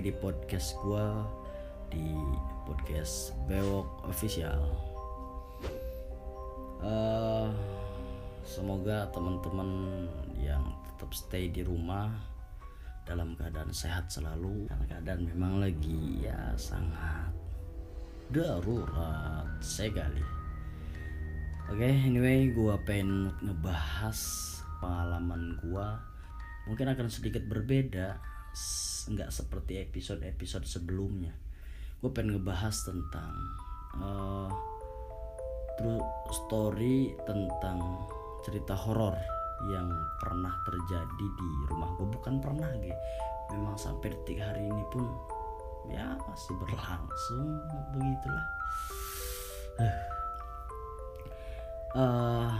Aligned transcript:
lagi 0.00 0.16
di 0.16 0.16
podcast 0.16 0.80
gua 0.80 1.28
di 1.92 2.08
podcast 2.64 3.36
Bewok 3.44 4.08
Official. 4.08 4.56
Eh, 6.80 7.48
semoga 8.40 9.12
teman-teman 9.12 9.68
yang 10.40 10.72
tetap 10.88 11.12
stay 11.12 11.52
di 11.52 11.60
rumah 11.60 12.08
dalam 13.04 13.36
keadaan 13.36 13.76
sehat 13.76 14.08
selalu. 14.08 14.72
Karena 14.72 14.88
keadaan 14.88 15.20
memang 15.36 15.60
lagi 15.60 16.24
ya 16.24 16.48
sangat 16.56 17.36
darurat 18.32 19.52
sekali. 19.60 20.24
Oke, 21.68 21.92
anyway, 21.92 22.48
gua 22.56 22.80
pengen 22.88 23.36
ngebahas 23.44 24.16
pengalaman 24.80 25.60
gua. 25.60 26.00
Mungkin 26.64 26.88
akan 26.88 27.12
sedikit 27.12 27.44
berbeda, 27.44 28.29
nggak 29.10 29.30
seperti 29.32 29.80
episode-episode 29.82 30.66
sebelumnya. 30.66 31.34
Gue 32.00 32.10
pengen 32.14 32.38
ngebahas 32.38 32.74
tentang 32.86 33.34
eh, 33.98 34.50
true 35.80 36.02
story 36.30 37.14
tentang 37.24 38.04
cerita 38.44 38.76
horor 38.76 39.16
yang 39.68 39.88
pernah 40.20 40.52
terjadi 40.64 41.26
di 41.36 41.50
rumah 41.68 41.92
gue. 42.00 42.08
Bukan 42.08 42.40
pernah, 42.40 42.68
gue. 42.80 42.94
Memang 43.52 43.76
sampai 43.76 44.14
detik 44.14 44.40
hari 44.40 44.64
ini 44.68 44.84
pun 44.92 45.04
ya 45.90 46.14
masih 46.28 46.54
berlangsung 46.60 47.58
begitulah. 47.96 48.46
eh 51.96 52.52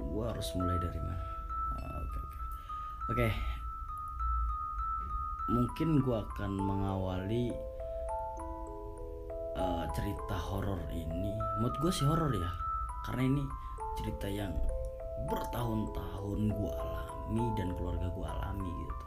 gue 0.00 0.24
harus 0.24 0.48
mulai 0.56 0.78
dari 0.80 1.00
mana? 1.02 1.24
Ah, 1.76 1.98
Oke 2.00 2.18
oke. 2.18 2.20
Oke. 3.10 3.49
Mungkin 5.50 5.98
gue 6.00 6.16
akan 6.16 6.52
mengawali 6.54 7.50
eh, 9.58 9.84
cerita 9.92 10.36
horor 10.38 10.80
ini. 10.94 11.34
Menurut 11.58 11.76
gue 11.82 11.92
sih 11.92 12.06
horor 12.06 12.30
ya, 12.30 12.50
karena 13.04 13.22
ini 13.26 13.42
cerita 13.98 14.30
yang 14.30 14.54
bertahun-tahun 15.26 16.40
gue 16.54 16.72
alami 16.72 17.44
dan 17.58 17.74
keluarga 17.74 18.08
gue 18.08 18.26
alami 18.26 18.70
gitu. 18.70 19.06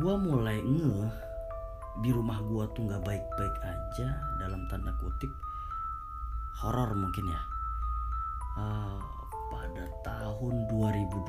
Gue 0.00 0.14
mulai 0.16 0.62
ngeh 0.62 1.12
di 2.00 2.08
rumah 2.08 2.40
gue 2.40 2.64
tuh 2.72 2.88
nggak 2.88 3.04
baik-baik 3.04 3.56
aja 3.60 4.08
dalam 4.40 4.64
tanda 4.72 4.96
kutip 4.96 5.28
horor 6.56 6.96
mungkin 6.96 7.28
ya 7.28 7.42
Eh, 8.52 9.00
pada 9.48 9.88
tahun 10.04 10.68
2012 10.68 11.24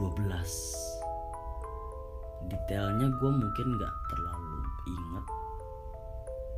detailnya 2.49 3.08
gue 3.13 3.31
mungkin 3.31 3.67
nggak 3.80 3.95
terlalu 4.11 4.59
inget 4.88 5.25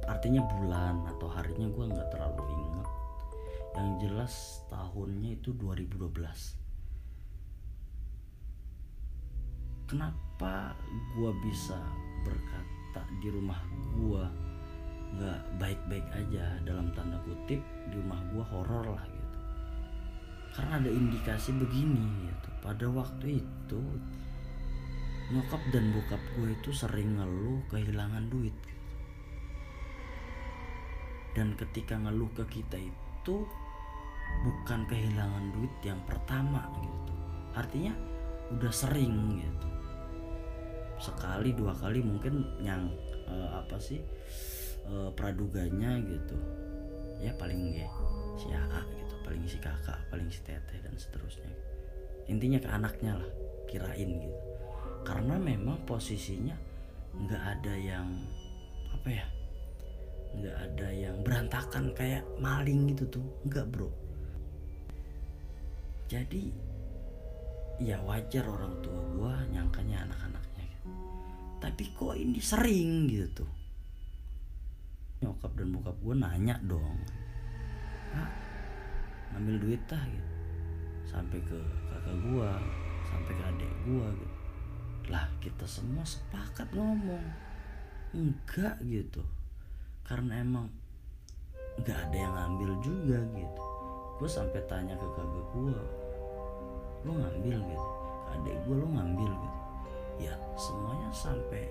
artinya 0.06 0.42
bulan 0.58 0.96
atau 1.18 1.28
harinya 1.30 1.68
gue 1.70 1.86
nggak 1.90 2.10
terlalu 2.14 2.44
inget 2.54 2.88
yang 3.76 3.90
jelas 4.00 4.64
tahunnya 4.72 5.36
itu 5.42 5.52
2012 5.58 6.66
kenapa 9.86 10.74
gue 11.16 11.32
bisa 11.46 11.78
berkata 12.26 13.02
di 13.22 13.30
rumah 13.30 13.62
gue 13.94 14.26
nggak 15.16 15.42
baik-baik 15.62 16.06
aja? 16.12 16.60
Dalam 16.68 16.92
tanda 16.92 17.16
kutip 17.24 17.62
di 17.62 17.96
rumah 17.96 18.20
gue 18.34 18.44
horor 18.52 18.86
lah 18.98 19.06
gitu. 19.08 19.40
Karena 20.56 20.80
ada 20.80 20.92
indikasi 20.92 21.56
begini 21.56 22.28
gitu. 22.28 22.50
Pada 22.60 22.86
waktu 22.92 23.44
itu 23.44 23.82
nyokap 25.26 25.58
dan 25.74 25.90
bokap 25.90 26.22
gue 26.38 26.54
itu 26.54 26.70
sering 26.70 27.18
ngeluh 27.18 27.58
kehilangan 27.74 28.30
duit 28.30 28.54
gitu. 28.54 28.94
dan 31.34 31.58
ketika 31.58 31.98
ngeluh 31.98 32.30
ke 32.38 32.46
kita 32.62 32.78
itu 32.78 33.36
bukan 34.46 34.86
kehilangan 34.86 35.50
duit 35.58 35.74
yang 35.82 35.98
pertama 36.06 36.70
gitu. 36.78 37.14
Artinya 37.58 37.94
udah 38.54 38.70
sering 38.70 39.42
gitu. 39.42 39.70
Sekali 41.02 41.58
dua 41.58 41.74
kali 41.74 42.06
mungkin 42.06 42.62
yang 42.62 42.88
eh, 43.26 43.50
apa 43.52 43.82
sih 43.82 44.00
eh, 44.86 45.10
praduganya 45.18 45.98
gitu. 46.06 46.38
Ya 47.20 47.34
paling 47.36 47.74
ya 47.74 47.90
si 48.38 48.54
AA 48.54 48.82
gitu. 49.02 49.16
Paling 49.26 49.44
si 49.50 49.58
kakak 49.58 50.00
paling 50.14 50.30
si 50.30 50.40
teteh 50.46 50.80
dan 50.86 50.94
seterusnya. 50.96 51.50
Intinya 52.30 52.62
ke 52.62 52.70
anaknya 52.70 53.18
lah 53.18 53.30
kirain 53.66 54.22
gitu 54.22 54.55
karena 55.06 55.38
memang 55.38 55.86
posisinya 55.86 56.58
nggak 57.16 57.44
ada 57.62 57.74
yang 57.78 58.08
apa 58.92 59.10
ya 59.14 59.28
nggak 60.36 60.58
ada 60.58 60.88
yang 60.92 61.16
berantakan 61.24 61.94
kayak 61.96 62.26
maling 62.42 62.92
gitu 62.92 63.22
tuh. 63.22 63.28
Nggak 63.48 63.66
bro. 63.72 63.90
Jadi 66.10 66.52
ya 67.80 68.02
wajar 68.04 68.44
orang 68.50 68.82
tua 68.82 69.00
gua 69.16 69.34
nyangkanya 69.52 70.08
anak-anaknya 70.08 70.64
gitu. 70.64 70.90
tapi 71.60 71.84
kok 71.92 72.16
ini 72.16 72.40
sering 72.40 73.04
gitu 73.12 73.44
nyokap 75.20 75.52
dan 75.60 75.76
bokap 75.76 75.96
gue 76.00 76.16
nanya 76.16 76.56
dong. 76.64 77.00
Hah, 78.14 78.30
ngambil 79.34 79.56
duit 79.60 79.82
tah? 79.90 80.00
Gitu. 80.08 80.30
Sampai 81.10 81.40
ke 81.42 81.60
kakak 81.90 82.16
gua 82.32 82.60
sampai 83.08 83.34
ke 83.34 83.44
adik 83.44 83.72
gua 83.88 84.08
gitu 84.14 84.35
lah 85.10 85.30
kita 85.38 85.70
semua 85.70 86.02
sepakat 86.02 86.66
ngomong. 86.74 87.26
Enggak 88.16 88.82
gitu. 88.82 89.22
Karena 90.06 90.42
emang 90.42 90.70
nggak 91.82 91.98
ada 92.10 92.18
yang 92.18 92.34
ngambil 92.34 92.72
juga 92.82 93.20
gitu. 93.38 93.64
Gue 94.16 94.30
sampai 94.32 94.62
tanya 94.66 94.96
ke 94.96 95.08
kakak 95.14 95.46
gua 95.52 95.78
lo 97.06 97.12
ngambil 97.14 97.58
gitu? 97.62 97.88
Ke 98.26 98.30
adik 98.40 98.56
gua 98.66 98.76
lo 98.82 98.88
ngambil 98.98 99.30
gitu? 99.30 99.60
Ya 100.26 100.34
semuanya 100.58 101.10
sampai 101.12 101.70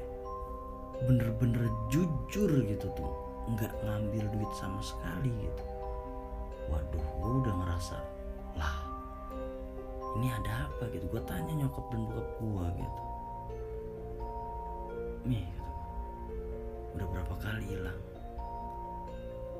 bener-bener 1.09 1.67
jujur 1.91 2.51
gitu 2.71 2.87
tuh. 2.95 3.15
Nggak 3.51 3.73
ngambil 3.83 4.25
duit 4.31 4.53
sama 4.55 4.79
sekali 4.79 5.33
gitu. 5.33 5.65
Waduh 6.71 7.07
gue 7.21 7.33
udah 7.45 7.55
ngerasa 7.61 7.99
lah 8.57 8.77
ini 10.17 10.31
ada 10.31 10.71
apa 10.71 10.87
gitu? 10.95 11.05
Gue 11.11 11.21
tanya 11.27 11.53
nyokap 11.53 11.91
dan 11.91 12.07
bokap 12.07 12.29
gue 12.41 12.67
gitu 12.79 13.14
nih 15.25 15.49
udah 16.95 17.07
berapa 17.11 17.35
kali 17.41 17.65
hilang? 17.67 18.01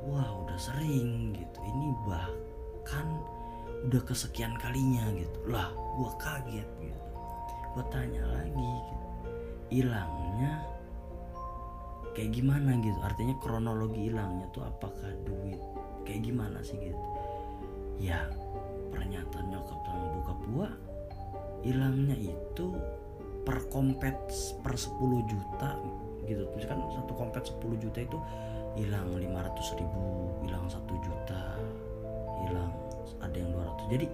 Wah 0.05 0.29
udah 0.45 0.59
sering 0.61 1.33
gitu. 1.33 1.59
Ini 1.65 1.87
bahkan 2.05 3.07
udah 3.89 4.03
kesekian 4.05 4.55
kalinya 4.61 5.09
gitu. 5.17 5.39
Lah 5.49 5.73
gue 5.73 6.11
kaget 6.21 6.69
gitu. 6.81 7.09
Gue 7.75 7.85
tanya 7.91 8.23
lagi 8.29 8.73
gitu. 8.89 9.07
Hilangnya 9.75 10.63
kayak 12.15 12.31
gimana 12.37 12.79
gitu? 12.85 13.01
Artinya 13.03 13.35
kronologi 13.43 14.13
hilangnya 14.13 14.47
tuh 14.53 14.63
apakah 14.69 15.11
duit? 15.27 15.59
Kayak 16.05 16.31
gimana 16.31 16.61
sih 16.61 16.77
gitu? 16.79 17.05
Ya 17.99 18.29
pernyataan 18.95 19.51
nyokap 19.51 19.81
sama 19.83 20.07
bokap 20.15 20.39
gua 20.55 20.69
hilangnya 21.67 22.15
itu 22.15 22.67
per 23.45 23.69
kompet 23.69 24.17
per 24.65 24.75
10 24.75 25.31
juta 25.31 25.77
gitu. 26.25 26.49
Misalkan 26.57 26.81
satu 26.97 27.13
kompet 27.13 27.45
10 27.45 27.77
juta 27.79 27.99
itu 28.01 28.19
hilang 28.75 29.15
500 29.15 29.79
ribu 29.79 30.35
hilang 30.43 30.67
satu 30.67 30.99
juta 30.99 31.55
hilang 32.43 32.73
ada 33.23 33.37
yang 33.37 33.55
200 33.55 33.93
jadi 33.93 34.07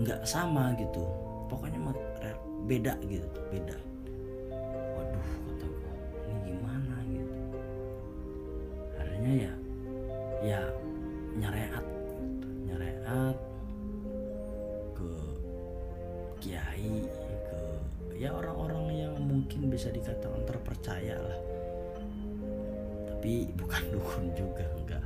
nggak 0.00 0.20
sama 0.24 0.72
gitu. 0.78 1.04
Pokoknya 1.50 1.92
beda 2.70 2.94
gitu 3.10 3.26
beda. 3.50 3.76
Waduh 4.94 5.26
kata 5.50 5.66
gua 5.66 5.94
ini 6.30 6.54
gimana 6.54 6.94
gitu? 7.10 7.34
Akhirnya 8.94 9.32
ya 9.34 9.50
ya 9.50 9.59
tapi 23.20 23.52
bukan 23.52 23.84
dukun 23.92 24.32
juga 24.32 24.64
enggak. 24.80 25.04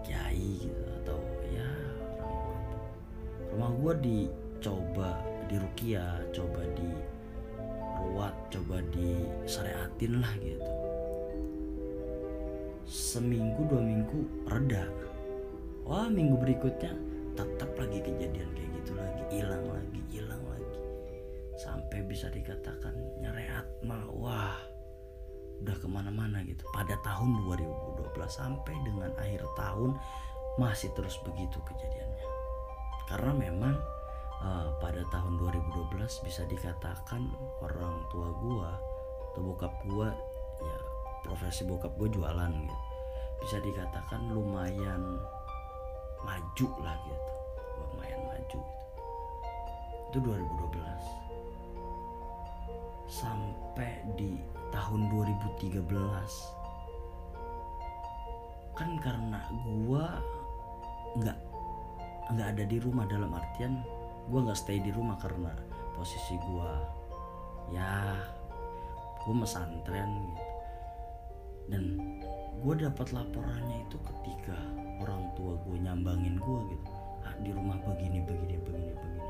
Kiai 0.00 0.56
gitu 0.56 0.88
atau 1.04 1.20
ya 1.52 1.68
orang 2.24 2.56
rumah 3.52 3.72
gua 3.76 3.94
dicoba 4.00 5.10
di 5.44 5.60
rukia 5.60 6.16
coba 6.32 6.64
di 6.72 6.88
ruat 8.00 8.32
coba 8.48 8.80
di 8.88 9.20
syariatin 9.44 10.24
lah 10.24 10.32
gitu. 10.40 10.72
Seminggu 12.88 13.68
dua 13.68 13.84
minggu 13.84 14.48
reda. 14.48 14.88
Wah 15.84 16.08
minggu 16.08 16.40
berikutnya 16.40 16.96
tetap 17.36 17.68
lagi 17.76 18.00
kejadian 18.00 18.48
kayak 18.56 18.70
gitu 18.80 18.96
lagi 18.96 19.22
hilang 19.28 19.68
lagi 19.68 20.00
hilang 20.08 20.44
lagi. 20.48 20.80
Sampai 21.60 22.00
bisa 22.00 22.32
dikatakan 22.32 22.96
nyereat 23.20 23.68
mah 23.84 24.08
wah 24.08 24.69
nggak 25.60 25.78
ke 25.84 25.88
mana-mana 25.88 26.40
gitu. 26.48 26.64
Pada 26.72 26.96
tahun 27.04 27.44
2012 27.44 28.16
sampai 28.28 28.74
dengan 28.84 29.12
akhir 29.20 29.44
tahun 29.56 29.96
masih 30.56 30.90
terus 30.96 31.20
begitu 31.22 31.60
kejadiannya. 31.62 32.26
Karena 33.08 33.32
memang 33.36 33.74
uh, 34.40 34.72
pada 34.80 35.04
tahun 35.12 35.36
2012 35.36 36.26
bisa 36.26 36.42
dikatakan 36.48 37.28
orang 37.60 38.04
tua 38.08 38.28
gua 38.40 38.70
atau 39.30 39.40
bokap 39.46 39.72
gua 39.86 40.10
ya 40.60 40.78
profesi 41.24 41.62
bokap 41.68 41.92
gua 42.00 42.08
jualan 42.08 42.52
gitu. 42.52 42.78
Bisa 43.40 43.56
dikatakan 43.60 44.32
lumayan 44.32 45.20
maju 46.24 46.68
lah 46.84 46.96
gitu. 47.04 47.32
Lumayan 47.80 48.20
maju 48.28 48.58
gitu. 48.60 48.84
itu 50.10 50.18
2012 50.26 51.30
sampai 53.10 54.02
di 54.14 54.38
tahun 54.70 55.10
2013 55.12 55.82
kan 58.78 58.90
karena 59.02 59.40
gua 59.84 60.18
nggak 61.20 61.38
nggak 62.32 62.48
ada 62.56 62.64
di 62.64 62.78
rumah 62.80 63.04
dalam 63.10 63.34
artian 63.34 63.82
gua 64.30 64.46
nggak 64.46 64.58
stay 64.58 64.78
di 64.80 64.94
rumah 64.94 65.18
karena 65.20 65.52
posisi 65.94 66.38
gua 66.48 66.80
ya 67.74 68.16
gua 69.26 69.34
mesantren 69.36 70.10
gitu. 70.32 70.50
Dan 71.70 72.02
gue 72.66 72.74
dapat 72.82 73.14
laporannya 73.14 73.86
itu 73.86 73.94
ketika 74.02 74.58
orang 74.98 75.30
tua 75.38 75.54
gue 75.62 75.78
nyambangin 75.78 76.34
gue 76.34 76.60
gitu. 76.74 76.90
Ah, 77.22 77.34
di 77.46 77.54
rumah 77.54 77.78
begini 77.86 78.26
begini 78.26 78.58
begini 78.58 78.90
begini. 78.98 79.22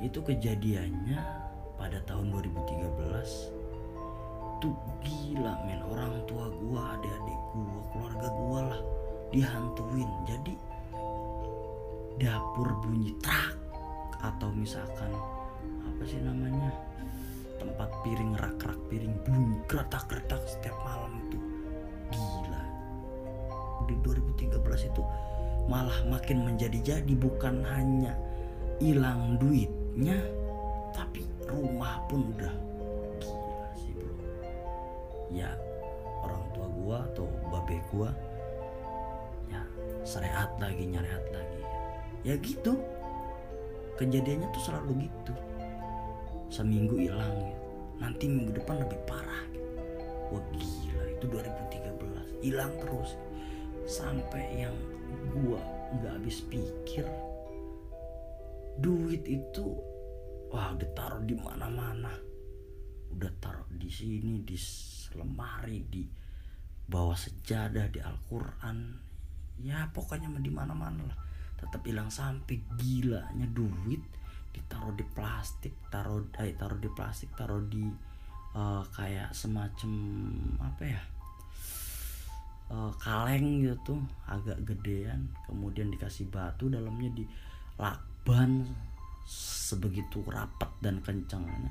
Itu 0.00 0.24
kejadiannya 0.24 1.20
pada 1.76 2.00
tahun 2.08 2.32
2013 2.32 3.67
tuh 4.58 4.74
gila 5.02 5.54
men. 5.66 5.80
Orang 5.88 6.22
tua 6.26 6.50
gue 6.50 6.80
adik-adik 6.98 7.40
gue 7.54 7.82
keluarga 7.94 8.28
gue 8.28 8.60
lah 8.74 8.80
dihantuin. 9.32 10.10
Jadi 10.26 10.52
dapur 12.18 12.68
bunyi 12.82 13.14
trak 13.22 13.54
atau 14.18 14.50
misalkan 14.50 15.14
apa 15.86 16.02
sih 16.02 16.18
namanya 16.18 16.74
tempat 17.58 17.90
piring 18.06 18.34
rak-rak 18.38 18.78
piring 18.90 19.14
bunyi 19.26 19.58
kretak-kretak 19.66 20.42
setiap 20.46 20.74
malam 20.82 21.18
itu. 21.26 21.38
Gila. 22.10 22.64
Di 23.86 23.94
2013 24.02 24.90
itu 24.90 25.02
malah 25.68 26.00
makin 26.08 26.48
menjadi-jadi 26.48 27.12
bukan 27.18 27.60
hanya 27.68 28.16
hilang 28.80 29.36
duitnya 29.36 30.16
tapi 30.94 31.26
rumah 31.44 32.00
pun 32.08 32.32
udah 32.34 32.54
ya 35.32 35.52
orang 36.24 36.44
tua 36.52 36.66
gua 36.72 36.98
atau 37.12 37.26
babe 37.52 37.78
gua. 37.92 38.10
Ya 39.48 39.62
serehat 40.04 40.56
lagi 40.60 40.84
nyarehat 40.88 41.24
lagi. 41.32 41.62
Ya 42.26 42.34
gitu. 42.40 42.80
Kejadiannya 43.98 44.48
tuh 44.54 44.62
selalu 44.62 45.08
gitu. 45.10 45.34
Seminggu 46.48 46.96
hilang 46.96 47.34
gitu. 47.44 47.64
nanti 47.98 48.30
minggu 48.30 48.54
depan 48.54 48.78
lebih 48.86 49.00
parah. 49.10 49.42
Gitu. 49.50 49.70
wah 50.30 50.44
gila 50.54 51.04
itu 51.10 51.24
2013 51.26 52.44
hilang 52.46 52.72
terus. 52.78 53.18
Sampai 53.88 54.68
yang 54.68 54.76
gua 55.32 55.60
nggak 55.88 56.20
habis 56.20 56.44
pikir 56.52 57.08
duit 58.78 59.24
itu 59.26 59.74
wah 60.52 60.70
udah 60.76 60.90
taruh 60.94 61.22
di 61.24 61.34
mana-mana 61.34 62.27
udah 63.14 63.32
taruh 63.40 63.68
di 63.72 63.88
sini 63.88 64.44
di 64.44 64.56
lemari 65.16 65.84
di 65.88 66.04
bawah 66.88 67.16
sejadah 67.16 67.88
di 67.92 68.00
Al-Quran. 68.00 68.78
Ya 69.60 69.88
pokoknya 69.90 70.28
di 70.40 70.52
mana-mana 70.52 71.04
lah. 71.04 71.18
Tetap 71.58 71.82
hilang 71.84 72.08
sampai 72.08 72.62
gilanya 72.78 73.46
duit 73.50 74.00
ditaruh 74.54 74.94
di 74.96 75.04
plastik 75.04 75.74
taruh 75.92 76.24
eh, 76.40 76.54
taruh 76.56 76.78
di 76.80 76.88
plastik 76.90 77.30
taruh 77.36 77.62
di 77.66 77.84
uh, 78.54 78.82
kayak 78.94 79.34
semacam 79.34 79.92
apa 80.62 80.82
ya? 80.86 81.02
Uh, 82.68 82.92
kaleng 83.00 83.64
gitu 83.64 83.98
agak 84.28 84.60
gedean. 84.64 85.28
Kemudian 85.48 85.90
dikasih 85.92 86.28
batu 86.28 86.70
dalamnya 86.70 87.10
di 87.12 87.24
lakban 87.76 88.64
sebegitu 89.28 90.24
rapat 90.24 90.72
dan 90.80 91.04
kencangnya 91.04 91.68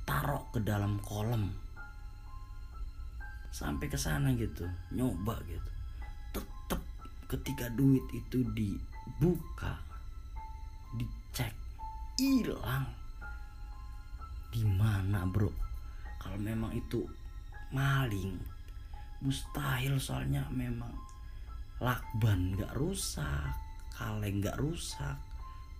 ditaruh 0.00 0.48
ke 0.50 0.58
dalam 0.64 0.96
kolam. 1.04 1.52
Sampai 3.52 3.86
ke 3.86 3.94
sana 3.94 4.32
gitu 4.34 4.64
nyoba 4.96 5.36
gitu. 5.44 5.70
Tetap 6.34 6.80
ketika 7.28 7.68
duit 7.70 8.02
itu 8.10 8.40
dibuka 8.56 9.78
dicek 10.96 11.52
hilang. 12.18 12.88
Di 14.50 14.66
mana 14.66 15.28
bro? 15.28 15.52
Kalau 16.18 16.42
memang 16.42 16.74
itu 16.74 17.06
maling 17.70 18.34
mustahil 19.22 20.00
soalnya 20.00 20.48
memang 20.50 20.90
lakban 21.78 22.56
nggak 22.58 22.72
rusak 22.74 23.52
kaleng 23.94 24.42
nggak 24.42 24.58
rusak 24.58 25.14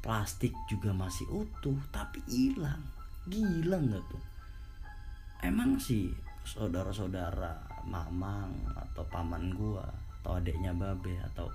plastik 0.05 0.55
juga 0.71 0.95
masih 0.95 1.27
utuh 1.33 1.77
tapi 1.91 2.23
hilang 2.31 3.00
gila 3.29 3.77
nggak 3.77 4.05
tuh? 4.09 4.23
Emang 5.45 5.77
sih 5.77 6.09
saudara-saudara 6.45 7.85
mamang 7.85 8.53
atau 8.73 9.05
paman 9.09 9.53
gua 9.53 9.85
atau 10.21 10.37
adiknya 10.37 10.73
babe 10.73 11.17
atau 11.33 11.49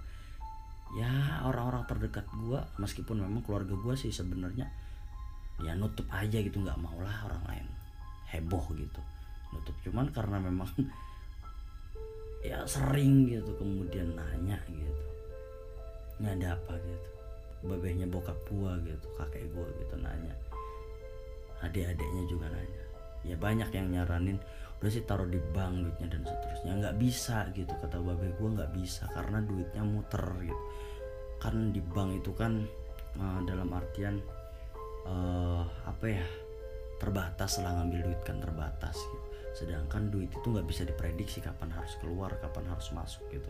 ya 0.94 1.42
orang-orang 1.46 1.86
terdekat 1.90 2.26
gua 2.38 2.62
meskipun 2.78 3.22
memang 3.22 3.42
keluarga 3.42 3.74
gua 3.78 3.98
sih 3.98 4.14
sebenarnya 4.14 4.70
ya 5.62 5.74
nutup 5.74 6.06
aja 6.12 6.38
gitu 6.42 6.62
nggak 6.62 6.78
mau 6.82 6.98
lah 7.02 7.26
orang 7.30 7.44
lain 7.50 7.68
heboh 8.30 8.66
gitu. 8.78 9.02
Nutup 9.54 9.76
cuman 9.86 10.10
karena 10.14 10.38
memang 10.38 10.70
ya 12.50 12.62
sering 12.70 13.26
gitu 13.26 13.52
kemudian 13.58 14.14
nanya 14.14 14.58
gitu. 14.70 15.04
Ini 16.22 16.30
ada 16.42 16.58
apa 16.58 16.78
gitu. 16.78 17.10
Babehnya 17.66 18.06
bokap 18.06 18.38
gua 18.50 18.78
gitu 18.86 19.10
kakek 19.18 19.50
gua 19.50 19.66
gitu 19.82 19.98
nanya 19.98 20.34
adik-adiknya 21.66 22.24
juga 22.30 22.48
nanya. 22.54 22.84
Ya 23.26 23.36
banyak 23.36 23.70
yang 23.74 23.88
nyaranin 23.90 24.38
udah 24.80 24.92
sih 24.92 25.02
taruh 25.02 25.26
di 25.26 25.42
bank 25.52 25.82
duitnya 25.82 26.08
dan 26.14 26.22
seterusnya. 26.24 26.72
Nggak 26.78 26.96
bisa 27.02 27.38
gitu 27.58 27.74
kata 27.74 27.98
babe 27.98 28.30
gue 28.38 28.50
nggak 28.54 28.72
bisa 28.78 29.10
karena 29.12 29.42
duitnya 29.42 29.84
muter 29.84 30.26
gitu. 30.46 30.64
Kan 31.42 31.74
di 31.74 31.82
bank 31.82 32.22
itu 32.22 32.32
kan 32.38 32.62
uh, 33.18 33.40
dalam 33.44 33.70
artian 33.74 34.22
uh, 35.10 35.66
apa 35.90 36.06
ya 36.06 36.26
terbatas 37.02 37.60
lah 37.60 37.82
ngambil 37.82 38.14
duit 38.14 38.22
kan 38.22 38.38
terbatas 38.38 38.96
gitu. 38.96 39.26
Sedangkan 39.56 40.14
duit 40.14 40.30
itu 40.30 40.46
nggak 40.46 40.68
bisa 40.70 40.86
diprediksi 40.86 41.42
kapan 41.42 41.74
harus 41.74 41.98
keluar 41.98 42.38
kapan 42.38 42.70
harus 42.70 42.94
masuk 42.94 43.26
gitu. 43.34 43.50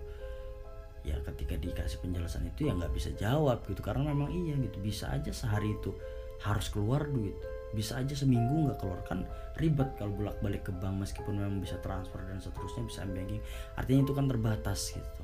Ya 1.05 1.21
ketika 1.21 1.53
dikasih 1.59 2.01
penjelasan 2.01 2.49
itu 2.49 2.65
ya 2.65 2.73
nggak 2.73 2.95
bisa 2.95 3.13
jawab 3.13 3.61
gitu 3.69 3.83
karena 3.83 4.09
memang 4.09 4.31
iya 4.33 4.57
gitu 4.57 4.81
bisa 4.81 5.11
aja 5.13 5.29
sehari 5.29 5.75
itu 5.77 5.93
harus 6.41 6.67
keluar 6.73 7.05
duit 7.07 7.37
bisa 7.75 7.99
aja 7.99 8.15
seminggu 8.15 8.71
nggak 8.71 8.79
keluar. 8.79 9.03
Kan 9.03 9.27
ribet 9.59 9.91
kalau 9.99 10.15
bolak 10.15 10.39
balik 10.39 10.63
ke 10.65 10.71
bank 10.71 11.03
meskipun 11.03 11.35
memang 11.35 11.59
bisa 11.59 11.75
transfer 11.83 12.23
dan 12.23 12.39
seterusnya 12.39 12.87
bisa 12.87 13.03
banking. 13.03 13.43
Artinya 13.75 14.01
itu 14.07 14.13
kan 14.15 14.25
terbatas 14.31 14.95
gitu. 14.95 15.23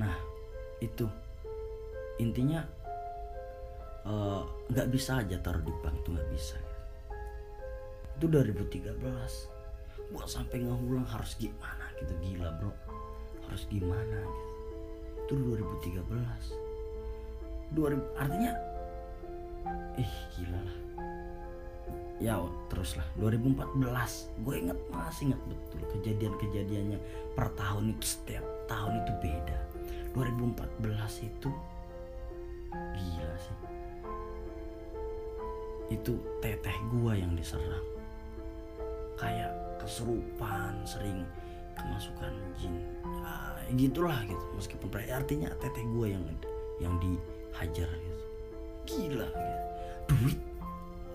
Nah 0.00 0.16
itu. 0.80 1.06
Intinya 2.16 2.64
nggak 4.72 4.88
uh, 4.88 4.92
bisa 4.92 5.20
aja 5.20 5.36
taruh 5.44 5.60
di 5.60 5.74
bank 5.84 6.00
tuh 6.02 6.16
nggak 6.16 6.30
bisa. 6.32 6.56
Itu 8.16 8.32
2013 8.32 8.96
gua 10.06 10.24
sampai 10.24 10.64
ngulang 10.64 11.04
harus 11.04 11.36
gimana 11.36 11.92
gitu. 12.00 12.16
Gila 12.24 12.48
bro. 12.56 12.72
Harus 13.44 13.68
gimana 13.68 14.18
gitu. 14.24 14.54
Itu 15.26 15.34
2013 15.36 16.66
2000 17.74 17.98
artinya 18.14 18.52
ih 19.98 20.12
gila 20.38 20.60
lah 20.60 20.78
ya 22.16 22.40
terus 22.72 22.96
lah 22.96 23.04
2014 23.20 23.76
gue 24.40 24.54
inget 24.56 24.78
masih 24.88 25.32
inget 25.32 25.40
betul 25.44 25.80
kejadian-kejadiannya. 25.96 26.98
Per 27.36 27.48
tahun 27.52 27.92
itu 27.92 28.04
setiap 28.04 28.44
tahun 28.64 29.04
itu 29.04 29.12
beda. 29.20 29.58
2014 30.16 31.28
itu 31.28 31.50
gila 32.72 33.36
sih. 33.36 33.56
Itu 35.92 36.16
teteh 36.40 36.76
gue 36.88 37.12
yang 37.20 37.36
diserang. 37.36 37.84
Kayak 39.20 39.52
keserupan 39.80 40.84
sering 40.88 41.24
kemasukan 41.76 42.32
jin. 42.56 42.74
Ya, 43.04 43.68
gitulah 43.76 44.20
gitu. 44.24 44.44
Meskipun 44.56 44.88
artinya 45.12 45.52
teteh 45.60 45.84
gue 45.84 46.06
yang 46.16 46.24
yang 46.80 46.96
dihajar 46.96 47.88
gitu. 47.92 48.24
Gila 48.88 49.28
gitu. 49.28 49.64
Duit. 50.16 50.40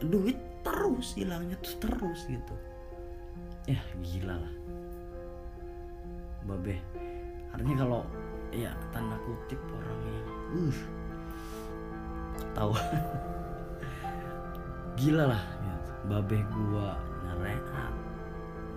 Duit 0.02 0.51
terus 0.82 1.14
hilangnya 1.14 1.54
tuh 1.62 1.78
terus 1.78 2.26
gitu. 2.26 2.56
Ya 3.70 3.78
gila 4.02 4.42
lah. 4.42 4.54
Babe 6.50 6.82
artinya 7.54 7.86
kalau 7.86 8.02
ya 8.50 8.74
tanda 8.90 9.14
kutip 9.22 9.62
orang 9.70 10.00
yang 10.10 10.28
uh 10.58 10.80
tahu. 12.58 12.74
Gila 15.00 15.30
lah 15.30 15.44
gitu. 15.62 15.92
babe 16.10 16.38
gua 16.50 16.98
nyereat 17.26 17.66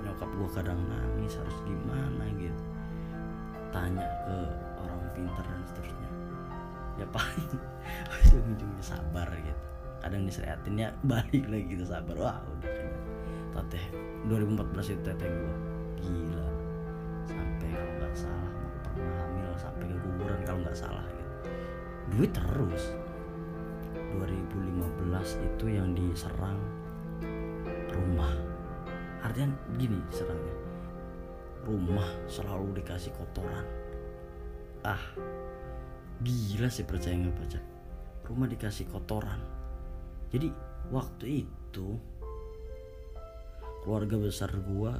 nyokap 0.04 0.28
gua 0.37 0.49
kadang 0.52 0.80
nangis 0.84 1.40
harus 1.40 1.56
gimana 1.64 2.28
gitu. 2.37 2.64
Tanya 3.73 4.04
ke 4.28 4.38
orang 4.76 5.02
pintar 5.16 5.44
dan 5.49 5.64
seterusnya. 5.73 6.11
Ya 7.00 7.06
paling 7.08 7.52
ujung-ujungnya 8.12 8.84
sabar 8.84 9.28
gitu 9.40 9.74
kadang 10.04 10.28
disereatin 10.28 10.76
ya 10.76 10.92
balik 11.11 11.49
lagi 11.49 11.64
gitu. 11.73 11.88
Sabar. 11.88 12.16
Wah 12.20 12.38
udah 12.61 12.73
teteh 13.56 13.84
2014 14.28 14.92
itu 14.92 15.00
teteh 15.00 15.28
gua. 15.32 15.54
Gila. 16.04 16.49
Sampai 17.25 17.68
kalau 17.73 17.92
nggak 17.96 18.12
salah 18.12 18.52
pernah 18.84 19.14
hamil 19.25 19.50
sampai 19.56 19.84
kuburan 20.04 20.40
kalau 20.44 20.61
nggak 20.61 20.76
salah 20.76 21.04
gitu. 21.08 21.25
Duit 22.12 22.30
terus. 22.37 22.84
2015 24.20 25.42
itu 25.42 25.64
yang 25.73 25.96
diserang 25.96 26.61
rumah. 27.90 28.30
Artinya 29.25 29.56
gini 29.80 29.99
serangnya 30.12 30.54
rumah 31.64 32.04
selalu 32.28 32.76
dikasih 32.84 33.08
kotoran. 33.16 33.64
Ah 34.84 35.00
gila 36.20 36.68
sih 36.68 36.84
percaya 36.84 37.16
nggak 37.16 37.34
baca. 37.40 37.61
Rumah 38.28 38.46
dikasih 38.52 38.87
kotoran 38.92 39.53
jadi 40.34 40.50
waktu 40.90 41.46
itu 41.46 41.94
keluarga 43.86 44.18
besar 44.18 44.50
gua 44.66 44.98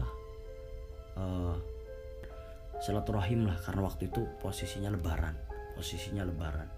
uh, 1.19 1.59
silaturahim 2.79 3.51
lah 3.51 3.59
karena 3.67 3.83
waktu 3.83 4.07
itu 4.07 4.23
posisinya 4.39 4.95
lebaran 4.95 5.35
posisinya 5.75 6.23
lebaran. 6.25 6.71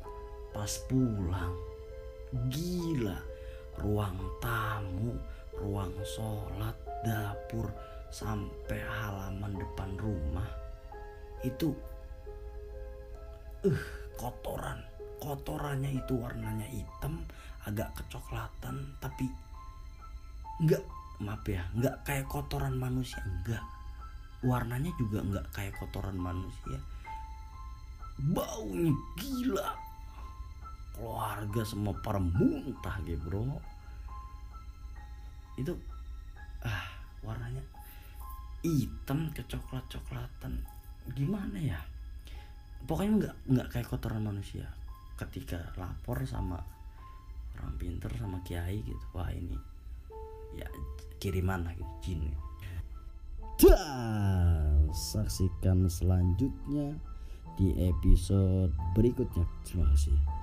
Pas 0.50 0.72
pulang 0.88 1.52
gila 2.48 3.20
ruang 3.76 4.18
tamu 4.40 5.14
ruang 5.56 5.92
sholat 6.02 6.74
dapur 7.04 7.68
sampai 8.08 8.80
halaman 8.80 9.52
depan 9.56 9.90
rumah 10.00 10.48
itu 11.44 11.76
uh 13.68 13.82
kotoran. 14.16 14.80
Kotorannya 15.16 15.96
itu 15.96 16.12
warnanya 16.20 16.68
hitam 16.68 17.24
agak 17.66 17.90
kecoklatan 17.98 18.94
tapi 19.02 19.26
enggak 20.62 20.82
maaf 21.18 21.44
ya 21.44 21.66
enggak 21.74 21.96
kayak 22.06 22.26
kotoran 22.30 22.78
manusia 22.78 23.18
enggak 23.26 23.64
warnanya 24.44 24.92
juga 25.00 25.24
enggak 25.24 25.46
kayak 25.54 25.74
kotoran 25.80 26.18
manusia. 26.18 26.78
Baunya 28.16 28.92
gila. 29.16 29.70
Keluarga 30.96 31.62
semua 31.64 31.92
para 32.00 32.20
muntah 32.20 32.96
gitu 33.04 33.20
bro. 33.20 33.60
Itu 35.56 35.72
ah 36.64 36.88
warnanya 37.24 37.60
hitam 38.64 39.30
kecoklat 39.32 39.84
coklatan 39.88 40.64
gimana 41.12 41.58
ya? 41.60 41.80
Pokoknya 42.86 43.12
nggak 43.18 43.34
nggak 43.50 43.68
kayak 43.72 43.88
kotoran 43.88 44.24
manusia. 44.24 44.68
Ketika 45.16 45.74
lapor 45.80 46.20
sama 46.28 46.60
orang 47.60 47.76
pinter 47.80 48.10
sama 48.16 48.38
kiai 48.44 48.84
gitu. 48.84 49.04
Wah 49.16 49.30
ini 49.32 49.56
ya 50.56 50.68
kiriman 51.20 51.64
lah 51.64 51.74
gitu 51.76 51.94
jin 52.04 52.20
Dan 53.56 54.92
saksikan 54.92 55.88
selanjutnya 55.88 56.92
di 57.56 57.72
episode 57.88 58.72
berikutnya. 58.92 59.48
Terima 59.64 59.88
kasih 59.96 60.35